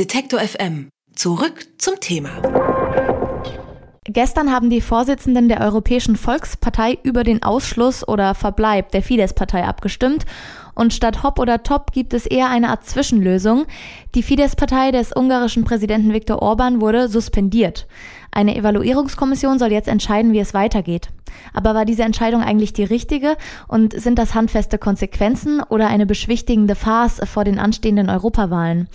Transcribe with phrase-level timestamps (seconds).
[0.00, 0.88] Detektor FM.
[1.14, 2.30] Zurück zum Thema.
[4.04, 10.24] Gestern haben die Vorsitzenden der Europäischen Volkspartei über den Ausschluss oder Verbleib der Fidesz-Partei abgestimmt
[10.74, 13.66] und statt Hop oder Top gibt es eher eine Art Zwischenlösung.
[14.14, 17.86] Die Fidesz-Partei des ungarischen Präsidenten Viktor Orban wurde suspendiert.
[18.32, 21.10] Eine Evaluierungskommission soll jetzt entscheiden, wie es weitergeht.
[21.52, 23.36] Aber war diese Entscheidung eigentlich die richtige
[23.68, 28.88] und sind das handfeste Konsequenzen oder eine beschwichtigende Farce vor den anstehenden Europawahlen?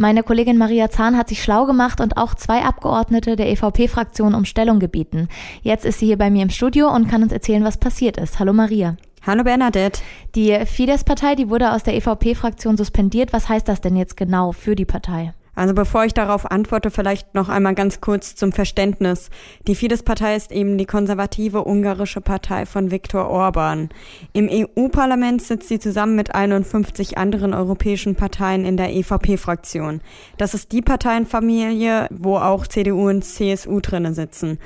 [0.00, 4.46] Meine Kollegin Maria Zahn hat sich schlau gemacht und auch zwei Abgeordnete der EVP-Fraktion um
[4.46, 5.28] Stellung gebeten.
[5.60, 8.38] Jetzt ist sie hier bei mir im Studio und kann uns erzählen, was passiert ist.
[8.38, 8.96] Hallo Maria.
[9.26, 10.00] Hallo Bernadette.
[10.34, 13.34] Die Fidesz-Partei, die wurde aus der EVP-Fraktion suspendiert.
[13.34, 15.34] Was heißt das denn jetzt genau für die Partei?
[15.60, 19.28] Also bevor ich darauf antworte, vielleicht noch einmal ganz kurz zum Verständnis.
[19.66, 23.90] Die Fidesz-Partei ist eben die konservative ungarische Partei von Viktor Orban.
[24.32, 30.00] Im EU-Parlament sitzt sie zusammen mit 51 anderen europäischen Parteien in der EVP-Fraktion.
[30.38, 34.58] Das ist die Parteienfamilie, wo auch CDU und CSU drinnen sitzen.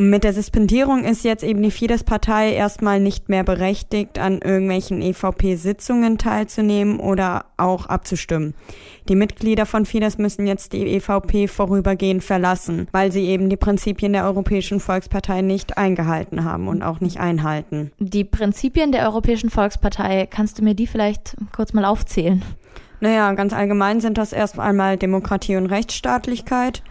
[0.00, 6.18] Mit der Suspendierung ist jetzt eben die Fidesz-Partei erstmal nicht mehr berechtigt, an irgendwelchen EVP-Sitzungen
[6.18, 8.54] teilzunehmen oder auch abzustimmen.
[9.08, 14.12] Die Mitglieder von Fidesz müssen jetzt die EVP vorübergehend verlassen, weil sie eben die Prinzipien
[14.12, 17.90] der Europäischen Volkspartei nicht eingehalten haben und auch nicht einhalten.
[17.98, 22.44] Die Prinzipien der Europäischen Volkspartei, kannst du mir die vielleicht kurz mal aufzählen?
[23.00, 26.84] Naja, ganz allgemein sind das erst einmal Demokratie und Rechtsstaatlichkeit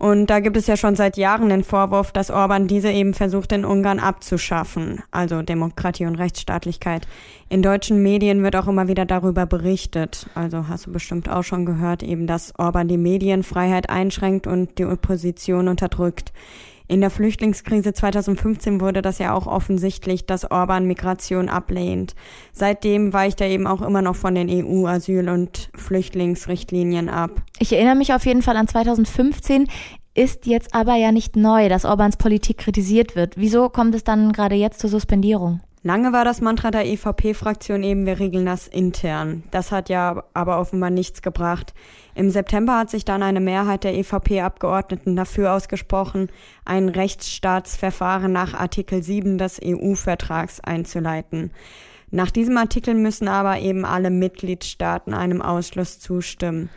[0.00, 3.52] und da gibt es ja schon seit Jahren den Vorwurf, dass Orban diese eben versucht,
[3.52, 7.06] in Ungarn abzuschaffen, also Demokratie und Rechtsstaatlichkeit.
[7.50, 11.66] In deutschen Medien wird auch immer wieder darüber berichtet, also hast du bestimmt auch schon
[11.66, 16.32] gehört, eben, dass Orban die Medienfreiheit einschränkt und die Opposition unterdrückt.
[16.90, 22.16] In der Flüchtlingskrise 2015 wurde das ja auch offensichtlich, dass Orban Migration ablehnt.
[22.52, 27.42] Seitdem weicht er eben auch immer noch von den EU-Asyl- und Flüchtlingsrichtlinien ab.
[27.60, 29.68] Ich erinnere mich auf jeden Fall an 2015
[30.14, 33.36] ist jetzt aber ja nicht neu, dass Orbans Politik kritisiert wird.
[33.36, 35.60] Wieso kommt es dann gerade jetzt zur Suspendierung?
[35.82, 39.44] Lange war das Mantra der EVP-Fraktion eben, wir regeln das intern.
[39.50, 41.72] Das hat ja aber offenbar nichts gebracht.
[42.14, 46.28] Im September hat sich dann eine Mehrheit der EVP-Abgeordneten dafür ausgesprochen,
[46.66, 51.50] ein Rechtsstaatsverfahren nach Artikel 7 des EU-Vertrags einzuleiten.
[52.10, 56.68] Nach diesem Artikel müssen aber eben alle Mitgliedstaaten einem Ausschluss zustimmen.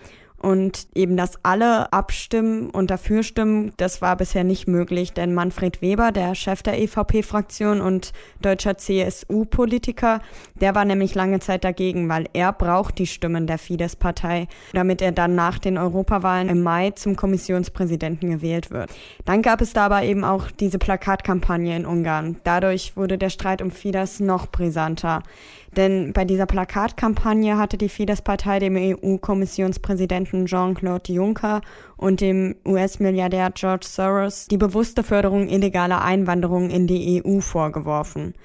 [0.43, 5.81] Und eben, dass alle abstimmen und dafür stimmen, das war bisher nicht möglich, denn Manfred
[5.81, 8.11] Weber, der Chef der EVP-Fraktion und
[8.41, 10.19] deutscher CSU-Politiker,
[10.55, 15.13] der war nämlich lange Zeit dagegen, weil er braucht die Stimmen der Fidesz-Partei, damit er
[15.13, 18.91] dann nach den Europawahlen im Mai zum Kommissionspräsidenten gewählt wird.
[19.23, 22.35] Dann gab es da aber eben auch diese Plakatkampagne in Ungarn.
[22.43, 25.23] Dadurch wurde der Streit um Fidesz noch brisanter.
[25.75, 31.61] Denn bei dieser Plakatkampagne hatte die Fidesz-Partei dem EU-Kommissionspräsidenten Jean-Claude Juncker
[31.97, 38.35] und dem US-Milliardär George Soros die bewusste Förderung illegaler Einwanderung in die EU vorgeworfen.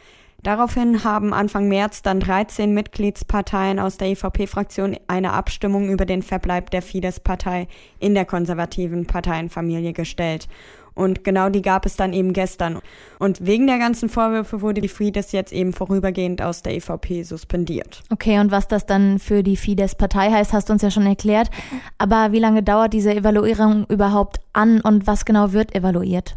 [0.43, 6.71] Daraufhin haben Anfang März dann 13 Mitgliedsparteien aus der EVP-Fraktion eine Abstimmung über den Verbleib
[6.71, 7.67] der Fidesz-Partei
[7.99, 10.49] in der konservativen Parteienfamilie gestellt.
[10.95, 12.81] Und genau die gab es dann eben gestern.
[13.19, 18.03] Und wegen der ganzen Vorwürfe wurde die Fidesz jetzt eben vorübergehend aus der EVP suspendiert.
[18.11, 21.51] Okay, und was das dann für die Fidesz-Partei heißt, hast du uns ja schon erklärt.
[21.99, 26.37] Aber wie lange dauert diese Evaluierung überhaupt an und was genau wird evaluiert?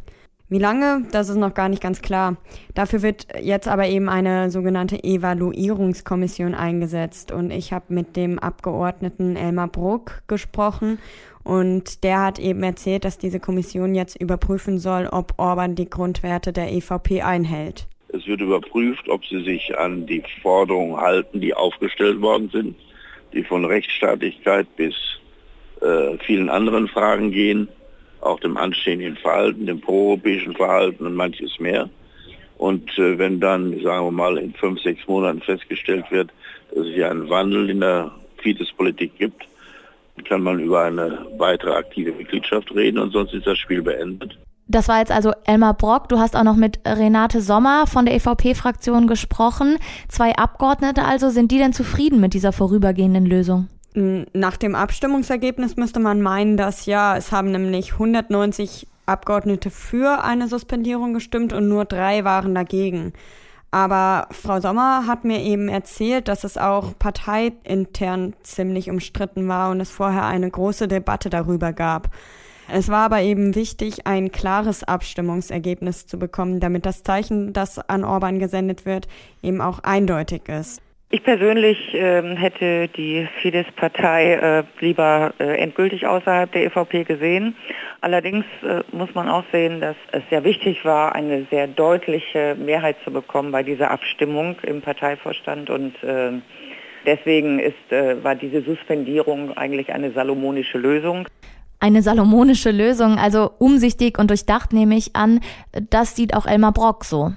[0.51, 2.35] Wie lange, das ist noch gar nicht ganz klar.
[2.75, 7.31] Dafür wird jetzt aber eben eine sogenannte Evaluierungskommission eingesetzt.
[7.31, 10.99] Und ich habe mit dem Abgeordneten Elmar Bruck gesprochen
[11.45, 16.51] und der hat eben erzählt, dass diese Kommission jetzt überprüfen soll, ob Orban die Grundwerte
[16.51, 17.87] der EVP einhält.
[18.09, 22.75] Es wird überprüft, ob sie sich an die Forderungen halten, die aufgestellt worden sind,
[23.31, 24.95] die von Rechtsstaatlichkeit bis
[25.79, 27.69] äh, vielen anderen Fragen gehen
[28.21, 31.89] auch dem anstehenden Verhalten, dem proeuropäischen Verhalten und manches mehr.
[32.57, 36.29] Und äh, wenn dann, sagen wir mal, in fünf, sechs Monaten festgestellt wird,
[36.73, 39.45] dass es hier einen Wandel in der Fidesz-Politik gibt,
[40.25, 44.37] kann man über eine weitere aktive Mitgliedschaft reden und sonst ist das Spiel beendet.
[44.67, 46.07] Das war jetzt also Elmar Brock.
[46.07, 49.77] Du hast auch noch mit Renate Sommer von der EVP-Fraktion gesprochen.
[50.07, 51.29] Zwei Abgeordnete also.
[51.29, 53.67] Sind die denn zufrieden mit dieser vorübergehenden Lösung?
[53.93, 60.47] Nach dem Abstimmungsergebnis müsste man meinen, dass ja, es haben nämlich 190 Abgeordnete für eine
[60.47, 63.13] Suspendierung gestimmt und nur drei waren dagegen.
[63.71, 69.79] Aber Frau Sommer hat mir eben erzählt, dass es auch parteiintern ziemlich umstritten war und
[69.79, 72.09] es vorher eine große Debatte darüber gab.
[72.69, 78.05] Es war aber eben wichtig, ein klares Abstimmungsergebnis zu bekommen, damit das Zeichen, das an
[78.05, 79.07] Orban gesendet wird,
[79.41, 80.81] eben auch eindeutig ist.
[81.13, 87.57] Ich persönlich äh, hätte die Fidesz-Partei äh, lieber äh, endgültig außerhalb der EVP gesehen.
[87.99, 92.95] Allerdings äh, muss man auch sehen, dass es sehr wichtig war, eine sehr deutliche Mehrheit
[93.03, 96.31] zu bekommen bei dieser Abstimmung im Parteivorstand und äh,
[97.05, 101.27] deswegen ist, äh, war diese Suspendierung eigentlich eine salomonische Lösung.
[101.81, 105.41] Eine salomonische Lösung, also umsichtig und durchdacht nehme ich an,
[105.89, 107.33] das sieht auch Elmar Brock so.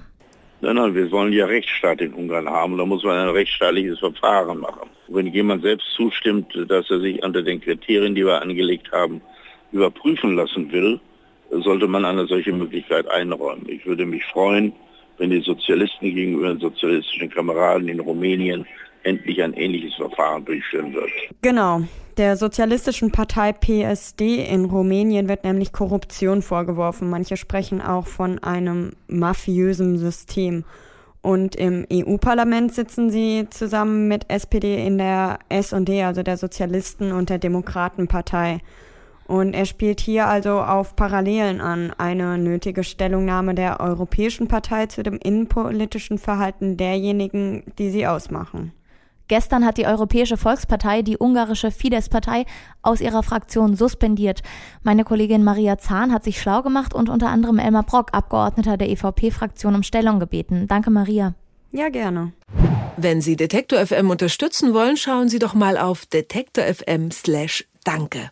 [0.65, 2.75] Nein, nein, wir wollen ja Rechtsstaat in Ungarn haben.
[2.75, 4.89] Da muss man ein rechtsstaatliches Verfahren machen.
[5.07, 9.21] Wenn jemand selbst zustimmt, dass er sich unter den Kriterien, die wir angelegt haben,
[9.71, 10.99] überprüfen lassen will,
[11.51, 13.69] sollte man eine solche Möglichkeit einräumen.
[13.69, 14.73] Ich würde mich freuen,
[15.19, 18.65] wenn die Sozialisten gegenüber den sozialistischen Kameraden in Rumänien
[19.05, 21.09] endlich ein ähnliches Verfahren durchführen wird.
[21.41, 21.81] Genau.
[22.17, 27.09] Der sozialistischen Partei PSD in Rumänien wird nämlich Korruption vorgeworfen.
[27.09, 30.63] Manche sprechen auch von einem mafiösen System.
[31.21, 37.29] Und im EU-Parlament sitzen sie zusammen mit SPD in der SD, also der Sozialisten und
[37.29, 38.59] der Demokratenpartei.
[39.27, 45.01] Und er spielt hier also auf Parallelen an, eine nötige Stellungnahme der Europäischen Partei zu
[45.01, 48.71] dem innenpolitischen Verhalten derjenigen, die sie ausmachen.
[49.27, 52.45] Gestern hat die Europäische Volkspartei die ungarische Fidesz-Partei
[52.81, 54.41] aus ihrer Fraktion suspendiert.
[54.83, 58.89] Meine Kollegin Maria Zahn hat sich schlau gemacht und unter anderem Elmar Brock, Abgeordneter der
[58.89, 60.67] EVP-Fraktion, um Stellung gebeten.
[60.67, 61.33] Danke, Maria.
[61.71, 62.33] Ja, gerne.
[62.97, 68.31] Wenn Sie Detektor FM unterstützen wollen, schauen Sie doch mal auf detektor FM slash Danke.